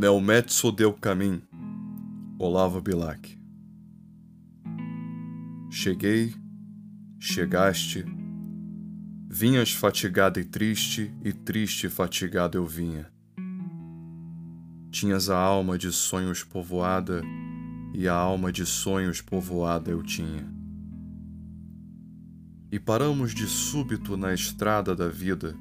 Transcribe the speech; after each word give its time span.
Nel 0.00 0.18
mezzo 0.18 0.72
del 0.72 0.94
camin, 0.94 1.42
Olavo 2.38 2.80
Bilac. 2.80 3.38
Cheguei, 5.70 6.34
chegaste, 7.18 8.06
vinhas 9.28 9.72
fatigada 9.72 10.40
e 10.40 10.44
triste, 10.44 11.14
e 11.22 11.34
triste 11.34 11.86
e 11.86 11.90
fatigado 11.90 12.56
eu 12.56 12.64
vinha. 12.64 13.12
Tinhas 14.90 15.28
a 15.28 15.36
alma 15.36 15.76
de 15.76 15.92
sonhos 15.92 16.42
povoada, 16.42 17.20
e 17.92 18.08
a 18.08 18.14
alma 18.14 18.50
de 18.50 18.64
sonhos 18.64 19.20
povoada 19.20 19.90
eu 19.90 20.02
tinha. 20.02 20.50
E 22.72 22.80
paramos 22.80 23.34
de 23.34 23.46
súbito 23.46 24.16
na 24.16 24.32
estrada 24.32 24.96
da 24.96 25.10
vida, 25.10 25.54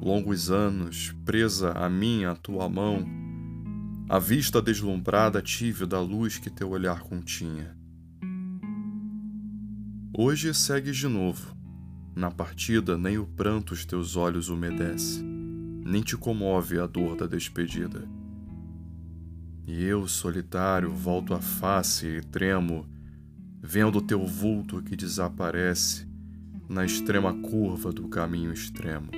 longos 0.00 0.48
anos 0.48 1.12
presa 1.24 1.72
a 1.72 1.90
minha, 1.90 2.30
a 2.30 2.36
tua 2.36 2.68
mão, 2.68 3.26
a 4.10 4.18
vista 4.18 4.62
deslumbrada 4.62 5.42
tive 5.42 5.84
da 5.84 6.00
luz 6.00 6.38
que 6.38 6.48
teu 6.48 6.70
olhar 6.70 7.00
continha. 7.00 7.76
Hoje 10.16 10.54
segues 10.54 10.96
de 10.96 11.06
novo. 11.06 11.54
Na 12.16 12.30
partida, 12.30 12.96
nem 12.96 13.18
o 13.18 13.26
pranto 13.26 13.74
os 13.74 13.84
teus 13.84 14.16
olhos 14.16 14.48
umedece, 14.48 15.22
nem 15.22 16.00
te 16.00 16.16
comove 16.16 16.80
a 16.80 16.86
dor 16.86 17.16
da 17.16 17.26
despedida. 17.26 18.08
E 19.66 19.84
eu, 19.84 20.08
solitário, 20.08 20.90
volto 20.90 21.34
a 21.34 21.40
face 21.40 22.06
e 22.06 22.22
tremo, 22.22 22.88
vendo 23.62 24.00
teu 24.00 24.26
vulto 24.26 24.82
que 24.82 24.96
desaparece 24.96 26.08
na 26.66 26.82
extrema 26.82 27.34
curva 27.42 27.92
do 27.92 28.08
caminho 28.08 28.54
extremo. 28.54 29.17